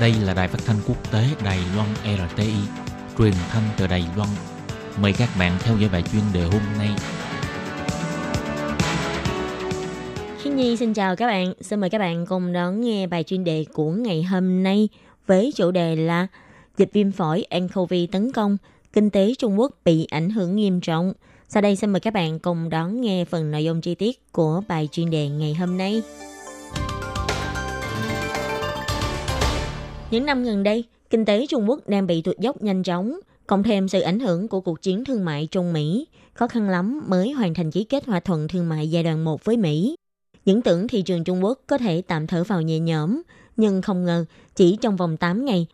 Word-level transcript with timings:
Đây 0.00 0.14
là 0.24 0.34
đài 0.34 0.48
phát 0.48 0.58
thanh 0.66 0.76
quốc 0.88 1.12
tế 1.12 1.24
Đài 1.44 1.58
Loan 1.76 1.88
RTI, 2.04 2.52
truyền 3.18 3.32
thanh 3.48 3.62
từ 3.78 3.86
Đài 3.86 4.04
Loan. 4.16 4.28
Mời 5.00 5.12
các 5.12 5.28
bạn 5.38 5.56
theo 5.60 5.76
dõi 5.76 5.90
bài 5.92 6.02
chuyên 6.12 6.22
đề 6.34 6.42
hôm 6.42 6.62
nay. 6.78 6.88
Khi 10.38 10.50
Nhi 10.50 10.76
xin 10.76 10.94
chào 10.94 11.16
các 11.16 11.26
bạn, 11.26 11.52
xin 11.60 11.80
mời 11.80 11.90
các 11.90 11.98
bạn 11.98 12.26
cùng 12.26 12.52
đón 12.52 12.80
nghe 12.80 13.06
bài 13.06 13.22
chuyên 13.22 13.44
đề 13.44 13.64
của 13.72 13.90
ngày 13.90 14.22
hôm 14.22 14.62
nay 14.62 14.88
với 15.26 15.52
chủ 15.56 15.70
đề 15.70 15.96
là 15.96 16.26
dịch 16.76 16.90
viêm 16.92 17.12
phổi 17.12 17.44
nCoV 17.60 17.94
tấn 18.12 18.32
công, 18.32 18.56
kinh 18.92 19.10
tế 19.10 19.34
Trung 19.38 19.60
Quốc 19.60 19.72
bị 19.84 20.06
ảnh 20.10 20.30
hưởng 20.30 20.56
nghiêm 20.56 20.80
trọng. 20.80 21.12
Sau 21.48 21.62
đây 21.62 21.76
xin 21.76 21.90
mời 21.90 22.00
các 22.00 22.14
bạn 22.14 22.38
cùng 22.38 22.70
đón 22.70 23.00
nghe 23.00 23.24
phần 23.24 23.50
nội 23.50 23.64
dung 23.64 23.80
chi 23.80 23.94
tiết 23.94 24.32
của 24.32 24.62
bài 24.68 24.88
chuyên 24.92 25.10
đề 25.10 25.28
ngày 25.28 25.54
hôm 25.54 25.78
nay. 25.78 26.02
Những 30.10 30.26
năm 30.26 30.44
gần 30.44 30.62
đây, 30.62 30.84
kinh 31.10 31.24
tế 31.24 31.46
Trung 31.46 31.68
Quốc 31.68 31.88
đang 31.88 32.06
bị 32.06 32.22
tụt 32.22 32.38
dốc 32.38 32.62
nhanh 32.62 32.82
chóng, 32.82 33.20
cộng 33.46 33.62
thêm 33.62 33.88
sự 33.88 34.00
ảnh 34.00 34.20
hưởng 34.20 34.48
của 34.48 34.60
cuộc 34.60 34.82
chiến 34.82 35.04
thương 35.04 35.24
mại 35.24 35.48
Trung 35.50 35.72
Mỹ, 35.72 36.06
khó 36.34 36.48
khăn 36.48 36.68
lắm 36.68 37.02
mới 37.06 37.30
hoàn 37.32 37.54
thành 37.54 37.70
ký 37.70 37.84
kết 37.84 38.06
hòa 38.06 38.20
thuận 38.20 38.48
thương 38.48 38.68
mại 38.68 38.90
giai 38.90 39.02
đoạn 39.02 39.24
1 39.24 39.44
với 39.44 39.56
Mỹ. 39.56 39.94
Những 40.44 40.62
tưởng 40.62 40.88
thị 40.88 41.02
trường 41.02 41.24
Trung 41.24 41.44
Quốc 41.44 41.60
có 41.66 41.78
thể 41.78 42.02
tạm 42.06 42.26
thở 42.26 42.44
vào 42.44 42.62
nhẹ 42.62 42.78
nhõm, 42.78 43.22
nhưng 43.56 43.82
không 43.82 44.04
ngờ 44.04 44.24
chỉ 44.56 44.76
trong 44.80 44.96
vòng 44.96 45.16
8 45.16 45.44
ngày, 45.44 45.66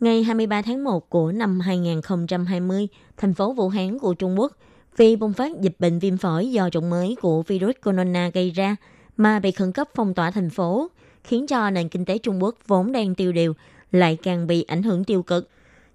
ngày 0.00 0.22
23 0.22 0.62
tháng 0.62 0.84
1 0.84 1.10
của 1.10 1.32
năm 1.32 1.60
2020, 1.60 2.88
thành 3.16 3.34
phố 3.34 3.52
Vũ 3.52 3.68
Hán 3.68 3.98
của 3.98 4.14
Trung 4.14 4.40
Quốc 4.40 4.52
vì 4.96 5.16
bùng 5.16 5.32
phát 5.32 5.60
dịch 5.60 5.76
bệnh 5.78 5.98
viêm 5.98 6.16
phổi 6.16 6.50
do 6.50 6.70
chủng 6.70 6.90
mới 6.90 7.16
của 7.20 7.42
virus 7.42 7.74
corona 7.84 8.30
gây 8.34 8.50
ra 8.50 8.76
mà 9.16 9.38
bị 9.38 9.50
khẩn 9.50 9.72
cấp 9.72 9.88
phong 9.94 10.14
tỏa 10.14 10.30
thành 10.30 10.50
phố, 10.50 10.88
khiến 11.24 11.46
cho 11.46 11.70
nền 11.70 11.88
kinh 11.88 12.04
tế 12.04 12.18
Trung 12.18 12.42
Quốc 12.42 12.54
vốn 12.66 12.92
đang 12.92 13.14
tiêu 13.14 13.32
điều 13.32 13.54
lại 13.94 14.18
càng 14.22 14.46
bị 14.46 14.62
ảnh 14.62 14.82
hưởng 14.82 15.04
tiêu 15.04 15.22
cực. 15.22 15.48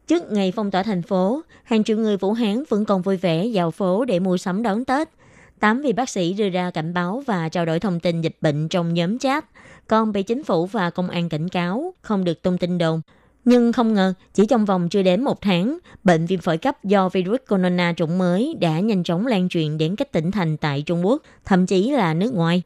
Trước 0.07 0.31
ngày 0.31 0.53
phong 0.55 0.71
tỏa 0.71 0.83
thành 0.83 1.01
phố, 1.01 1.41
hàng 1.63 1.83
triệu 1.83 1.97
người 1.97 2.17
Vũ 2.17 2.33
Hán 2.33 2.63
vẫn 2.69 2.85
còn 2.85 3.01
vui 3.01 3.17
vẻ 3.17 3.45
dạo 3.45 3.71
phố 3.71 4.05
để 4.05 4.19
mua 4.19 4.37
sắm 4.37 4.63
đón 4.63 4.85
Tết. 4.85 5.09
Tám 5.59 5.81
vị 5.81 5.93
bác 5.93 6.09
sĩ 6.09 6.33
đưa 6.33 6.49
ra 6.49 6.71
cảnh 6.71 6.93
báo 6.93 7.23
và 7.27 7.49
trao 7.49 7.65
đổi 7.65 7.79
thông 7.79 7.99
tin 7.99 8.21
dịch 8.21 8.37
bệnh 8.41 8.67
trong 8.67 8.93
nhóm 8.93 9.19
chat, 9.19 9.45
còn 9.87 10.11
bị 10.11 10.23
chính 10.23 10.43
phủ 10.43 10.65
và 10.65 10.89
công 10.89 11.09
an 11.09 11.29
cảnh 11.29 11.49
cáo 11.49 11.93
không 12.01 12.23
được 12.23 12.41
tung 12.41 12.57
tin 12.57 12.77
đồn. 12.77 13.01
Nhưng 13.45 13.73
không 13.73 13.93
ngờ, 13.93 14.13
chỉ 14.33 14.45
trong 14.45 14.65
vòng 14.65 14.89
chưa 14.89 15.01
đến 15.01 15.23
một 15.23 15.41
tháng, 15.41 15.77
bệnh 16.03 16.25
viêm 16.25 16.39
phổi 16.39 16.57
cấp 16.57 16.83
do 16.83 17.09
virus 17.09 17.39
corona 17.49 17.93
chủng 17.97 18.17
mới 18.17 18.55
đã 18.59 18.79
nhanh 18.79 19.03
chóng 19.03 19.27
lan 19.27 19.49
truyền 19.49 19.77
đến 19.77 19.95
các 19.95 20.11
tỉnh 20.11 20.31
thành 20.31 20.57
tại 20.57 20.81
Trung 20.81 21.05
Quốc, 21.05 21.23
thậm 21.45 21.65
chí 21.65 21.91
là 21.91 22.13
nước 22.13 22.33
ngoài. 22.33 22.63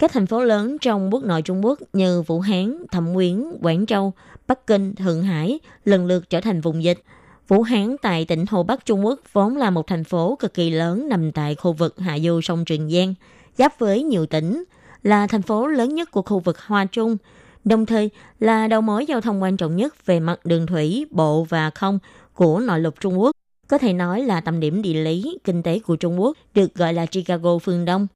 Các 0.00 0.12
thành 0.12 0.26
phố 0.26 0.44
lớn 0.44 0.78
trong 0.80 1.14
quốc 1.14 1.24
nội 1.24 1.42
Trung 1.42 1.64
Quốc 1.64 1.78
như 1.92 2.22
Vũ 2.22 2.40
Hán, 2.40 2.76
Thẩm 2.92 3.14
Quyến, 3.14 3.44
Quảng 3.62 3.86
Châu, 3.86 4.12
Bắc 4.46 4.66
Kinh, 4.66 4.94
Thượng 4.94 5.22
Hải 5.22 5.60
lần 5.84 6.06
lượt 6.06 6.30
trở 6.30 6.40
thành 6.40 6.60
vùng 6.60 6.84
dịch. 6.84 7.02
Vũ 7.48 7.62
Hán 7.62 7.96
tại 8.02 8.24
tỉnh 8.24 8.44
Hồ 8.50 8.62
Bắc 8.62 8.86
Trung 8.86 9.06
Quốc 9.06 9.20
vốn 9.32 9.56
là 9.56 9.70
một 9.70 9.86
thành 9.86 10.04
phố 10.04 10.36
cực 10.40 10.54
kỳ 10.54 10.70
lớn 10.70 11.08
nằm 11.08 11.32
tại 11.32 11.54
khu 11.54 11.72
vực 11.72 11.98
hạ 11.98 12.18
du 12.18 12.40
sông 12.40 12.64
Trường 12.64 12.90
Giang, 12.90 13.14
giáp 13.58 13.78
với 13.78 14.02
nhiều 14.02 14.26
tỉnh, 14.26 14.64
là 15.02 15.26
thành 15.26 15.42
phố 15.42 15.66
lớn 15.66 15.94
nhất 15.94 16.10
của 16.10 16.22
khu 16.22 16.38
vực 16.38 16.58
Hoa 16.58 16.84
Trung, 16.84 17.16
đồng 17.64 17.86
thời 17.86 18.10
là 18.38 18.68
đầu 18.68 18.80
mối 18.80 19.06
giao 19.06 19.20
thông 19.20 19.42
quan 19.42 19.56
trọng 19.56 19.76
nhất 19.76 20.06
về 20.06 20.20
mặt 20.20 20.40
đường 20.44 20.66
thủy, 20.66 21.06
bộ 21.10 21.44
và 21.44 21.70
không 21.70 21.98
của 22.34 22.60
nội 22.60 22.80
lục 22.80 22.94
Trung 23.00 23.20
Quốc. 23.20 23.30
Có 23.68 23.78
thể 23.78 23.92
nói 23.92 24.22
là 24.22 24.40
tâm 24.40 24.60
điểm 24.60 24.82
địa 24.82 25.04
lý, 25.04 25.38
kinh 25.44 25.62
tế 25.62 25.78
của 25.78 25.96
Trung 25.96 26.20
Quốc, 26.20 26.36
được 26.54 26.74
gọi 26.74 26.94
là 26.94 27.06
Chicago 27.06 27.58
phương 27.58 27.84
Đông. 27.84 28.06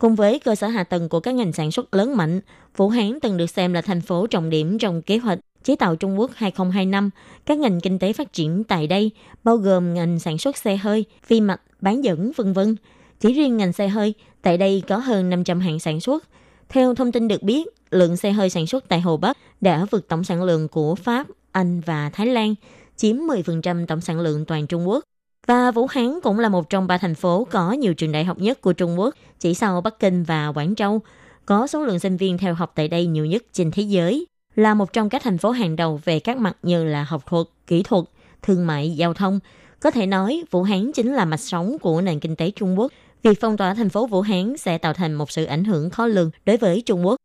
Cùng 0.00 0.14
với 0.14 0.38
cơ 0.38 0.54
sở 0.54 0.66
hạ 0.66 0.84
tầng 0.84 1.08
của 1.08 1.20
các 1.20 1.34
ngành 1.34 1.52
sản 1.52 1.70
xuất 1.70 1.94
lớn 1.94 2.16
mạnh, 2.16 2.40
Vũ 2.76 2.88
Hán 2.88 3.18
từng 3.22 3.36
được 3.36 3.50
xem 3.50 3.72
là 3.72 3.82
thành 3.82 4.00
phố 4.00 4.26
trọng 4.26 4.50
điểm 4.50 4.78
trong 4.78 5.02
kế 5.02 5.18
hoạch 5.18 5.38
chế 5.64 5.76
tạo 5.76 5.96
Trung 5.96 6.20
Quốc 6.20 6.30
2025. 6.34 7.10
Các 7.46 7.58
ngành 7.58 7.80
kinh 7.80 7.98
tế 7.98 8.12
phát 8.12 8.32
triển 8.32 8.64
tại 8.64 8.86
đây 8.86 9.10
bao 9.44 9.56
gồm 9.56 9.94
ngành 9.94 10.18
sản 10.18 10.38
xuất 10.38 10.56
xe 10.56 10.76
hơi, 10.76 11.04
phi 11.22 11.40
mạch, 11.40 11.60
bán 11.80 12.04
dẫn, 12.04 12.32
vân 12.36 12.52
vân. 12.52 12.76
Chỉ 13.20 13.32
riêng 13.32 13.56
ngành 13.56 13.72
xe 13.72 13.88
hơi, 13.88 14.14
tại 14.42 14.58
đây 14.58 14.82
có 14.88 14.96
hơn 14.96 15.30
500 15.30 15.60
hãng 15.60 15.78
sản 15.78 16.00
xuất. 16.00 16.24
Theo 16.68 16.94
thông 16.94 17.12
tin 17.12 17.28
được 17.28 17.42
biết, 17.42 17.68
lượng 17.90 18.16
xe 18.16 18.32
hơi 18.32 18.50
sản 18.50 18.66
xuất 18.66 18.88
tại 18.88 19.00
Hồ 19.00 19.16
Bắc 19.16 19.38
đã 19.60 19.86
vượt 19.90 20.08
tổng 20.08 20.24
sản 20.24 20.42
lượng 20.42 20.68
của 20.68 20.94
Pháp, 20.94 21.26
Anh 21.52 21.80
và 21.80 22.10
Thái 22.10 22.26
Lan, 22.26 22.54
chiếm 22.96 23.16
10% 23.16 23.86
tổng 23.86 24.00
sản 24.00 24.20
lượng 24.20 24.44
toàn 24.44 24.66
Trung 24.66 24.88
Quốc. 24.88 25.04
Và 25.46 25.70
Vũ 25.70 25.86
Hán 25.86 26.20
cũng 26.22 26.38
là 26.38 26.48
một 26.48 26.70
trong 26.70 26.86
ba 26.86 26.98
thành 26.98 27.14
phố 27.14 27.46
có 27.50 27.72
nhiều 27.72 27.94
trường 27.94 28.12
đại 28.12 28.24
học 28.24 28.38
nhất 28.38 28.60
của 28.60 28.72
Trung 28.72 28.98
Quốc, 29.00 29.14
chỉ 29.40 29.54
sau 29.54 29.80
Bắc 29.80 29.98
Kinh 29.98 30.22
và 30.22 30.52
Quảng 30.52 30.74
Châu, 30.74 31.00
có 31.46 31.66
số 31.66 31.84
lượng 31.84 31.98
sinh 31.98 32.16
viên 32.16 32.38
theo 32.38 32.54
học 32.54 32.72
tại 32.74 32.88
đây 32.88 33.06
nhiều 33.06 33.26
nhất 33.26 33.42
trên 33.52 33.70
thế 33.70 33.82
giới, 33.82 34.26
là 34.54 34.74
một 34.74 34.92
trong 34.92 35.08
các 35.08 35.22
thành 35.22 35.38
phố 35.38 35.50
hàng 35.50 35.76
đầu 35.76 36.00
về 36.04 36.20
các 36.20 36.36
mặt 36.36 36.56
như 36.62 36.84
là 36.84 37.04
học 37.04 37.26
thuật, 37.26 37.46
kỹ 37.66 37.82
thuật, 37.82 38.04
thương 38.42 38.66
mại, 38.66 38.90
giao 38.96 39.14
thông. 39.14 39.40
Có 39.80 39.90
thể 39.90 40.06
nói, 40.06 40.44
Vũ 40.50 40.62
Hán 40.62 40.92
chính 40.92 41.14
là 41.14 41.24
mạch 41.24 41.40
sống 41.40 41.76
của 41.78 42.00
nền 42.00 42.20
kinh 42.20 42.36
tế 42.36 42.50
Trung 42.50 42.78
Quốc. 42.78 42.92
Việc 43.22 43.40
phong 43.40 43.56
tỏa 43.56 43.74
thành 43.74 43.88
phố 43.88 44.06
Vũ 44.06 44.20
Hán 44.20 44.56
sẽ 44.56 44.78
tạo 44.78 44.92
thành 44.92 45.14
một 45.14 45.30
sự 45.30 45.44
ảnh 45.44 45.64
hưởng 45.64 45.90
khó 45.90 46.06
lường 46.06 46.30
đối 46.46 46.56
với 46.56 46.82
Trung 46.86 47.06
Quốc. 47.06 47.16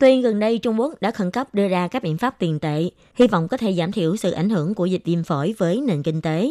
Tuy 0.00 0.22
gần 0.22 0.40
đây 0.40 0.58
Trung 0.58 0.80
Quốc 0.80 0.94
đã 1.00 1.10
khẩn 1.10 1.30
cấp 1.30 1.54
đưa 1.54 1.68
ra 1.68 1.88
các 1.88 2.02
biện 2.02 2.18
pháp 2.18 2.38
tiền 2.38 2.58
tệ, 2.58 2.90
hy 3.14 3.26
vọng 3.26 3.48
có 3.48 3.56
thể 3.56 3.72
giảm 3.72 3.92
thiểu 3.92 4.16
sự 4.16 4.30
ảnh 4.30 4.50
hưởng 4.50 4.74
của 4.74 4.86
dịch 4.86 5.02
viêm 5.04 5.24
phổi 5.24 5.54
với 5.58 5.80
nền 5.80 6.02
kinh 6.02 6.20
tế. 6.20 6.50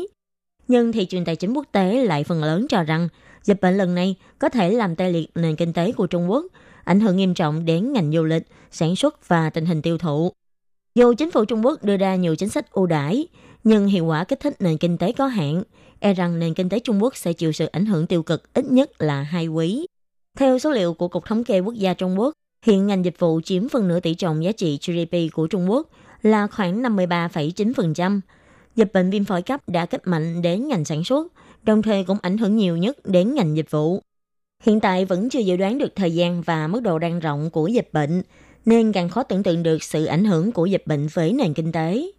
Nhưng 0.71 0.91
thị 0.91 1.05
trường 1.05 1.25
tài 1.25 1.35
chính 1.35 1.53
quốc 1.53 1.65
tế 1.71 2.03
lại 2.05 2.23
phần 2.23 2.43
lớn 2.43 2.65
cho 2.69 2.83
rằng 2.83 3.07
dịch 3.43 3.61
bệnh 3.61 3.77
lần 3.77 3.95
này 3.95 4.15
có 4.39 4.49
thể 4.49 4.71
làm 4.71 4.95
tê 4.95 5.11
liệt 5.11 5.27
nền 5.35 5.55
kinh 5.55 5.73
tế 5.73 5.91
của 5.91 6.07
Trung 6.07 6.31
Quốc, 6.31 6.45
ảnh 6.83 6.99
hưởng 6.99 7.17
nghiêm 7.17 7.33
trọng 7.33 7.65
đến 7.65 7.93
ngành 7.93 8.11
du 8.11 8.23
lịch, 8.23 8.43
sản 8.71 8.95
xuất 8.95 9.27
và 9.27 9.49
tình 9.49 9.65
hình 9.65 9.81
tiêu 9.81 9.97
thụ. 9.97 10.31
Dù 10.95 11.13
chính 11.13 11.31
phủ 11.31 11.45
Trung 11.45 11.65
Quốc 11.65 11.83
đưa 11.83 11.97
ra 11.97 12.15
nhiều 12.15 12.35
chính 12.35 12.49
sách 12.49 12.71
ưu 12.71 12.85
đãi, 12.85 13.27
nhưng 13.63 13.87
hiệu 13.87 14.05
quả 14.05 14.23
kích 14.23 14.39
thích 14.39 14.53
nền 14.59 14.77
kinh 14.77 14.97
tế 14.97 15.11
có 15.11 15.27
hạn, 15.27 15.63
e 15.99 16.13
rằng 16.13 16.39
nền 16.39 16.53
kinh 16.53 16.69
tế 16.69 16.79
Trung 16.79 17.03
Quốc 17.03 17.15
sẽ 17.15 17.33
chịu 17.33 17.51
sự 17.51 17.65
ảnh 17.65 17.85
hưởng 17.85 18.07
tiêu 18.07 18.23
cực 18.23 18.53
ít 18.53 18.65
nhất 18.71 19.01
là 19.01 19.21
hai 19.21 19.47
quý. 19.47 19.85
Theo 20.37 20.59
số 20.59 20.71
liệu 20.71 20.93
của 20.93 21.07
Cục 21.07 21.25
Thống 21.25 21.43
kê 21.43 21.59
Quốc 21.59 21.73
gia 21.73 21.93
Trung 21.93 22.19
Quốc, 22.19 22.33
hiện 22.65 22.87
ngành 22.87 23.05
dịch 23.05 23.19
vụ 23.19 23.41
chiếm 23.41 23.69
phần 23.69 23.87
nửa 23.87 23.99
tỷ 23.99 24.13
trọng 24.13 24.43
giá 24.43 24.51
trị 24.51 24.79
GDP 24.87 25.33
của 25.33 25.47
Trung 25.47 25.71
Quốc 25.71 25.89
là 26.21 26.47
khoảng 26.47 26.83
53,9%, 26.83 28.19
dịch 28.75 28.93
bệnh 28.93 29.09
viêm 29.09 29.23
phổi 29.23 29.41
cấp 29.41 29.61
đã 29.67 29.85
kích 29.85 30.07
mạnh 30.07 30.41
đến 30.41 30.67
ngành 30.67 30.85
sản 30.85 31.03
xuất, 31.03 31.27
đồng 31.63 31.81
thời 31.81 32.03
cũng 32.03 32.17
ảnh 32.21 32.37
hưởng 32.37 32.57
nhiều 32.57 32.77
nhất 32.77 32.97
đến 33.05 33.35
ngành 33.35 33.57
dịch 33.57 33.71
vụ. 33.71 34.01
Hiện 34.63 34.79
tại 34.79 35.05
vẫn 35.05 35.29
chưa 35.29 35.39
dự 35.39 35.57
đoán 35.57 35.77
được 35.77 35.95
thời 35.95 36.13
gian 36.13 36.41
và 36.41 36.67
mức 36.67 36.79
độ 36.79 36.97
lan 36.97 37.19
rộng 37.19 37.49
của 37.49 37.67
dịch 37.67 37.89
bệnh, 37.93 38.23
nên 38.65 38.91
càng 38.91 39.09
khó 39.09 39.23
tưởng 39.23 39.43
tượng 39.43 39.63
được 39.63 39.83
sự 39.83 40.05
ảnh 40.05 40.25
hưởng 40.25 40.51
của 40.51 40.65
dịch 40.65 40.83
bệnh 40.85 41.07
với 41.13 41.33
nền 41.33 41.53
kinh 41.53 41.71
tế. 41.71 42.11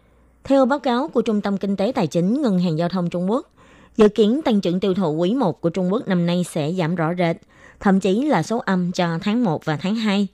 Theo 0.45 0.67
báo 0.67 0.79
cáo 0.79 1.09
của 1.09 1.23
Trung 1.23 1.41
tâm 1.41 1.59
Kinh 1.59 1.77
tế 1.77 1.93
Tài 1.95 2.07
chính 2.07 2.43
Ngân 2.43 2.59
hàng 2.59 2.79
Giao 2.79 2.89
thông 2.89 3.11
Trung 3.11 3.31
Quốc, 3.31 3.51
dự 3.97 4.09
kiến 4.09 4.43
tăng 4.43 4.61
trưởng 4.61 4.81
tiêu 4.81 4.95
thụ 4.95 5.13
quý 5.13 5.35
1 5.35 5.61
của 5.61 5.71
Trung 5.71 5.93
Quốc 5.93 6.09
năm 6.09 6.27
nay 6.27 6.45
sẽ 6.45 6.73
giảm 6.73 6.95
rõ 6.95 7.15
rệt, 7.19 7.37
thậm 7.81 8.01
chí 8.01 8.25
là 8.25 8.43
số 8.43 8.59
âm 8.59 8.93
cho 8.93 9.19
tháng 9.23 9.45
1 9.45 9.65
và 9.65 9.77
tháng 9.77 9.95
2. 9.95 10.27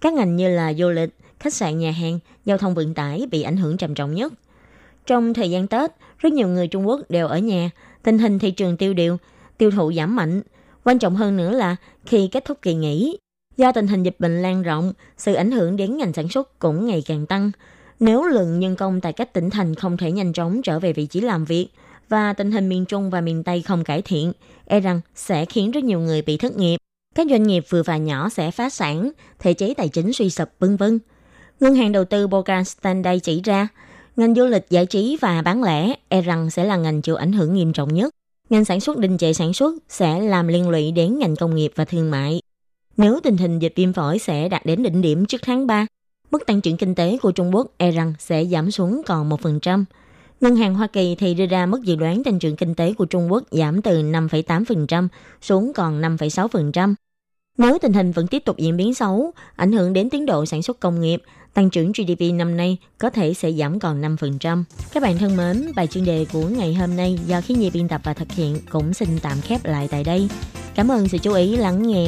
Các 0.00 0.12
ngành 0.12 0.36
như 0.36 0.48
là 0.48 0.72
du 0.74 0.88
lịch, 0.88 1.10
khách 1.38 1.54
sạn 1.54 1.78
nhà 1.78 1.90
hàng, 1.90 2.18
giao 2.44 2.58
thông 2.58 2.74
vận 2.74 2.94
tải 2.94 3.26
bị 3.30 3.42
ảnh 3.42 3.56
hưởng 3.56 3.76
trầm 3.76 3.94
trọng 3.94 4.14
nhất– 4.14 4.32
trong 5.10 5.34
thời 5.34 5.50
gian 5.50 5.66
Tết, 5.66 5.90
rất 6.18 6.32
nhiều 6.32 6.48
người 6.48 6.68
Trung 6.68 6.88
Quốc 6.88 7.00
đều 7.08 7.26
ở 7.26 7.38
nhà, 7.38 7.70
tình 8.02 8.18
hình 8.18 8.38
thị 8.38 8.50
trường 8.50 8.76
tiêu 8.76 8.94
điều, 8.94 9.16
tiêu 9.58 9.70
thụ 9.70 9.92
giảm 9.92 10.16
mạnh. 10.16 10.42
Quan 10.84 10.98
trọng 10.98 11.16
hơn 11.16 11.36
nữa 11.36 11.50
là 11.50 11.76
khi 12.06 12.28
kết 12.32 12.44
thúc 12.44 12.58
kỳ 12.62 12.74
nghỉ, 12.74 13.18
do 13.56 13.72
tình 13.72 13.86
hình 13.86 14.02
dịch 14.02 14.16
bệnh 14.18 14.42
lan 14.42 14.62
rộng, 14.62 14.92
sự 15.16 15.34
ảnh 15.34 15.50
hưởng 15.50 15.76
đến 15.76 15.96
ngành 15.96 16.12
sản 16.12 16.28
xuất 16.28 16.58
cũng 16.58 16.86
ngày 16.86 17.02
càng 17.06 17.26
tăng. 17.26 17.50
Nếu 18.00 18.24
lượng 18.24 18.60
nhân 18.60 18.76
công 18.76 19.00
tại 19.00 19.12
các 19.12 19.32
tỉnh 19.32 19.50
thành 19.50 19.74
không 19.74 19.96
thể 19.96 20.12
nhanh 20.12 20.32
chóng 20.32 20.62
trở 20.62 20.78
về 20.78 20.92
vị 20.92 21.06
trí 21.06 21.20
làm 21.20 21.44
việc 21.44 21.68
và 22.08 22.32
tình 22.32 22.52
hình 22.52 22.68
miền 22.68 22.84
Trung 22.84 23.10
và 23.10 23.20
miền 23.20 23.42
Tây 23.42 23.62
không 23.62 23.84
cải 23.84 24.02
thiện, 24.02 24.32
e 24.66 24.80
rằng 24.80 25.00
sẽ 25.14 25.44
khiến 25.44 25.70
rất 25.70 25.84
nhiều 25.84 26.00
người 26.00 26.22
bị 26.22 26.36
thất 26.36 26.56
nghiệp. 26.56 26.76
Các 27.14 27.26
doanh 27.30 27.42
nghiệp 27.42 27.64
vừa 27.68 27.82
và 27.82 27.96
nhỏ 27.96 28.28
sẽ 28.28 28.50
phá 28.50 28.70
sản, 28.70 29.10
thể 29.38 29.54
chế 29.54 29.74
tài 29.74 29.88
chính 29.88 30.12
suy 30.12 30.30
sụp 30.30 30.48
vân 30.58 30.76
vân. 30.76 30.98
Ngân 31.60 31.74
hàng 31.74 31.92
đầu 31.92 32.04
tư 32.04 32.26
Bogan 32.26 32.64
Standard 32.64 33.22
chỉ 33.22 33.40
ra, 33.44 33.68
Ngành 34.16 34.34
du 34.34 34.44
lịch 34.44 34.66
giải 34.70 34.86
trí 34.86 35.16
và 35.20 35.42
bán 35.42 35.62
lẻ 35.62 35.94
e 36.08 36.22
rằng 36.22 36.50
sẽ 36.50 36.64
là 36.64 36.76
ngành 36.76 37.02
chịu 37.02 37.16
ảnh 37.16 37.32
hưởng 37.32 37.54
nghiêm 37.54 37.72
trọng 37.72 37.94
nhất. 37.94 38.14
Ngành 38.50 38.64
sản 38.64 38.80
xuất 38.80 38.98
đình 38.98 39.18
trệ 39.18 39.32
sản 39.32 39.52
xuất 39.52 39.74
sẽ 39.88 40.20
làm 40.20 40.48
liên 40.48 40.68
lụy 40.68 40.92
đến 40.92 41.18
ngành 41.18 41.36
công 41.36 41.54
nghiệp 41.54 41.72
và 41.74 41.84
thương 41.84 42.10
mại. 42.10 42.40
Nếu 42.96 43.20
tình 43.22 43.36
hình 43.36 43.58
dịch 43.58 43.72
viêm 43.76 43.92
phổi 43.92 44.18
sẽ 44.18 44.48
đạt 44.48 44.66
đến 44.66 44.82
đỉnh 44.82 45.00
điểm 45.02 45.26
trước 45.26 45.40
tháng 45.44 45.66
3, 45.66 45.86
mức 46.30 46.46
tăng 46.46 46.60
trưởng 46.60 46.76
kinh 46.76 46.94
tế 46.94 47.18
của 47.22 47.32
Trung 47.32 47.54
Quốc 47.54 47.66
e 47.76 47.90
rằng 47.90 48.14
sẽ 48.18 48.44
giảm 48.44 48.70
xuống 48.70 49.02
còn 49.06 49.30
1%. 49.30 49.84
Ngân 50.40 50.56
hàng 50.56 50.74
Hoa 50.74 50.86
Kỳ 50.86 51.14
thì 51.14 51.34
đưa 51.34 51.46
ra 51.46 51.66
mức 51.66 51.82
dự 51.82 51.96
đoán 51.96 52.24
tăng 52.24 52.38
trưởng 52.38 52.56
kinh 52.56 52.74
tế 52.74 52.94
của 52.94 53.04
Trung 53.04 53.32
Quốc 53.32 53.44
giảm 53.50 53.82
từ 53.82 54.02
5,8% 54.02 55.08
xuống 55.40 55.72
còn 55.72 56.00
5,6%. 56.00 56.94
Nếu 57.58 57.78
tình 57.78 57.92
hình 57.92 58.12
vẫn 58.12 58.26
tiếp 58.26 58.42
tục 58.44 58.56
diễn 58.58 58.76
biến 58.76 58.94
xấu, 58.94 59.32
ảnh 59.56 59.72
hưởng 59.72 59.92
đến 59.92 60.10
tiến 60.10 60.26
độ 60.26 60.46
sản 60.46 60.62
xuất 60.62 60.80
công 60.80 61.00
nghiệp, 61.00 61.22
tăng 61.54 61.70
trưởng 61.70 61.92
GDP 61.92 62.34
năm 62.34 62.56
nay 62.56 62.76
có 62.98 63.10
thể 63.10 63.34
sẽ 63.34 63.52
giảm 63.52 63.78
còn 63.78 64.02
5%. 64.02 64.64
Các 64.92 65.02
bạn 65.02 65.18
thân 65.18 65.36
mến, 65.36 65.72
bài 65.76 65.86
chuyên 65.86 66.04
đề 66.04 66.26
của 66.32 66.48
ngày 66.48 66.74
hôm 66.74 66.96
nay 66.96 67.18
do 67.26 67.40
khí 67.40 67.54
nhi 67.54 67.70
biên 67.70 67.88
tập 67.88 68.00
và 68.04 68.14
thực 68.14 68.32
hiện 68.32 68.56
cũng 68.70 68.94
xin 68.94 69.08
tạm 69.22 69.40
khép 69.40 69.64
lại 69.64 69.88
tại 69.90 70.04
đây. 70.04 70.28
Cảm 70.74 70.90
ơn 70.90 71.08
sự 71.08 71.18
chú 71.18 71.32
ý 71.32 71.56
lắng 71.56 71.82
nghe 71.82 71.98